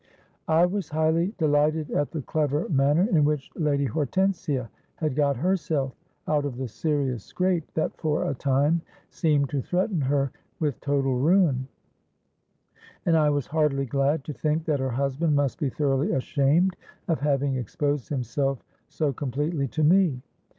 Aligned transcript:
I 0.47 0.65
was 0.65 0.89
highly 0.89 1.35
delighted 1.37 1.91
at 1.91 2.09
the 2.09 2.23
clever 2.23 2.67
manner 2.69 3.07
in 3.11 3.23
which 3.23 3.51
Lady 3.55 3.85
Hortensia 3.85 4.67
had 4.95 5.15
got 5.15 5.37
herself 5.37 5.93
out 6.27 6.43
of 6.43 6.57
the 6.57 6.67
serious 6.67 7.23
scrape 7.23 7.71
that 7.75 7.95
for 7.97 8.27
a 8.27 8.33
time 8.33 8.81
seemed 9.11 9.51
to 9.51 9.61
threaten 9.61 10.01
her 10.01 10.31
with 10.59 10.81
total 10.81 11.19
ruin; 11.19 11.67
and 13.05 13.15
I 13.15 13.29
was 13.29 13.45
heartily 13.45 13.85
glad 13.85 14.23
to 14.23 14.33
think 14.33 14.65
that 14.65 14.79
her 14.79 14.89
husband 14.89 15.35
must 15.35 15.59
be 15.59 15.69
thoroughly 15.69 16.13
ashamed 16.13 16.75
of 17.07 17.19
having 17.19 17.53
exposed 17.55 18.09
himself 18.09 18.63
so 18.87 19.13
completely 19.13 19.67
to 19.67 19.83
me. 19.83 20.19